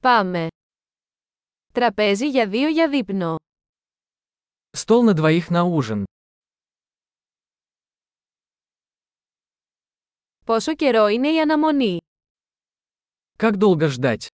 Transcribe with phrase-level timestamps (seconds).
[0.00, 0.46] Πάμε.
[1.72, 3.36] Τραπέζι για δύο για δείπνο.
[4.76, 6.04] Стол на двоих на ужин.
[10.44, 11.98] Πόσο καιρό είναι η αναμονή.
[13.38, 14.26] Как долго ждать?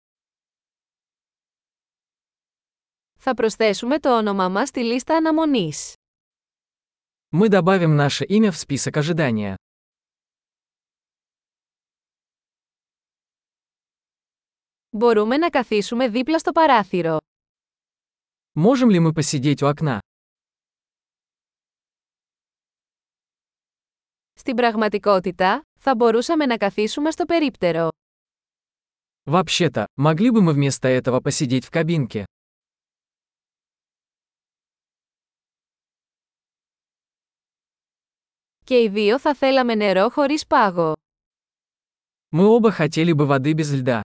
[3.18, 5.94] Θα προσθέσουμε το όνομά μας στη λίστα αναμονής.
[7.36, 9.54] Мы добавим наше имя в список ожидания.
[14.93, 17.17] Μπορούμε να καθίσουμε δίπλα στο παράθυρο.
[18.53, 19.99] Можем ли мы посидеть у окна?
[24.33, 27.89] Στην πραγματικότητα, θα μπορούσαμε να καθίσουμε στο περίπτερο.
[29.23, 32.23] Вообще-то, могли бы мы вместо этого посидеть в кабинке?
[38.65, 40.93] Και οι δύο θα θέλαμε νερό χωρίς πάγο.
[42.31, 44.01] Мы оба хотели бы воды без льда.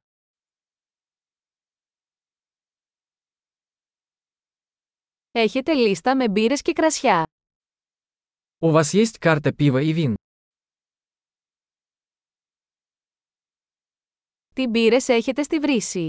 [5.33, 7.23] Έχετε λίστα με μπύρες και κρασιά.
[8.59, 10.15] У вас есть карта пива и вин?
[14.55, 16.09] Τι μπύρες έχετε στη βρύση.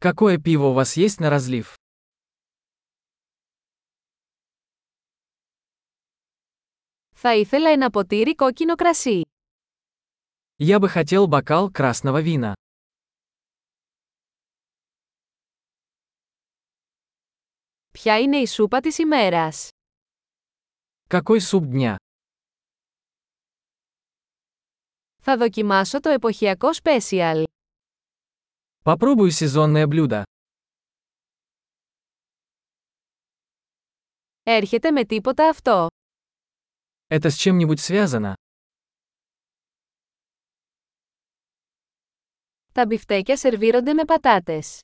[0.00, 1.74] Какое пиво у вас есть на разлив?
[7.14, 9.20] Θα ήθελα ένα ποτήρι κόκκινο κρασί.
[10.58, 12.52] Я бы хотел бокал красного вина.
[18.00, 19.68] Ποια είναι η σούπα της ημέρας.
[21.08, 21.96] Какой суп дня?
[25.22, 27.44] Θα δοκιμάσω το εποχιακό special.
[28.82, 30.22] Попробую сезонное блюдо.
[34.42, 35.86] Έρχεται με τίποτα αυτό.
[37.08, 38.32] Это с чем-нибудь связано?
[42.72, 44.80] Τα μπιφτέκια σερβίρονται με πατάτες.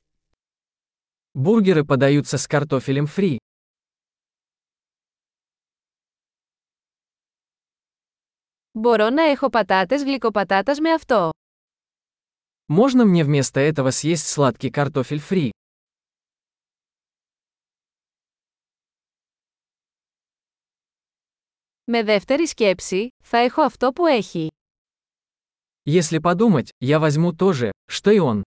[1.33, 3.37] Бургеры подаются с картофелем фри.
[8.71, 11.29] Μπορώ να έχω πατάτες γλυκοπατάτας με αυτό.
[12.67, 15.51] Можно мне вместо этого съесть сладкий картофель фри?
[21.85, 24.47] Με δεύτερη σκέψη, θα έχω αυτό που έχει.
[25.85, 28.43] Если подумать, я возьму то же, что и он.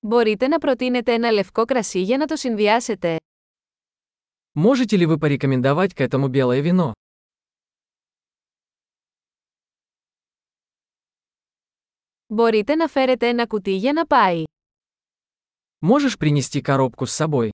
[0.00, 3.16] Μπορείτε να προτείνετε ένα λευκό κρασί για να το συνδυάσετε.
[4.52, 6.92] Можете ли вы порекомендовать к этому белое вино?
[12.26, 14.42] Μπορείτε να φέρετε ένα κουτί για να πάει.
[15.86, 17.50] Можешь принести коробку с собой?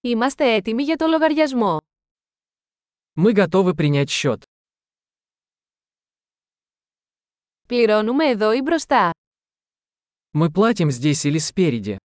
[0.00, 1.76] Είμαστε έτοιμοι για το λογαριασμό.
[3.14, 4.42] Мы готовы принять счет.
[7.68, 9.10] Πληρώνουμε εδώ ή μπροστά.
[10.38, 11.96] Мы платим здесь или спереди.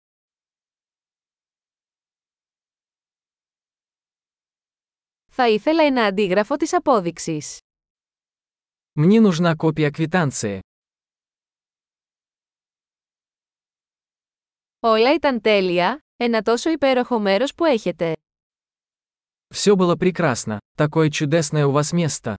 [5.26, 7.58] Θα ήθελα ένα αντίγραφο της απόδειξης.
[8.98, 10.60] Мне нужна копия квитанции.
[14.80, 18.12] Όλα ήταν τέλεια, ένα τόσο υπέροχο μέρος που έχετε.
[19.54, 20.58] Все было прекрасно.
[20.76, 22.34] Такое чудесное у вас место.